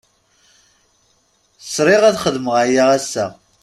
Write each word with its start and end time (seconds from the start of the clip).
Sriɣ 1.73 2.01
ad 2.05 2.19
xedmeɣ 2.23 2.55
aya 2.63 2.83
ass-a. 2.97 3.25